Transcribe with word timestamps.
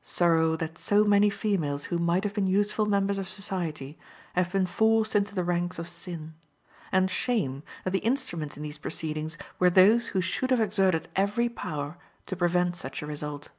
Sorrow, 0.00 0.56
that 0.56 0.78
so 0.78 1.04
many 1.04 1.28
females 1.28 1.84
who 1.92 1.98
might 1.98 2.24
have 2.24 2.32
been 2.32 2.46
useful 2.46 2.86
members 2.86 3.18
of 3.18 3.28
society 3.28 3.98
have 4.32 4.50
been 4.50 4.64
forced 4.64 5.14
into 5.14 5.34
the 5.34 5.44
ranks 5.44 5.78
of 5.78 5.86
sin; 5.86 6.32
and 6.90 7.10
shame, 7.10 7.62
that 7.84 7.90
the 7.90 7.98
instruments 7.98 8.56
in 8.56 8.62
these 8.62 8.78
proceedings 8.78 9.36
were 9.58 9.68
those 9.68 10.06
who 10.06 10.22
should 10.22 10.50
have 10.50 10.62
exerted 10.62 11.08
every 11.14 11.50
power 11.50 11.98
to 12.24 12.34
prevent 12.34 12.74
such 12.74 13.02
a 13.02 13.06
result. 13.06 13.50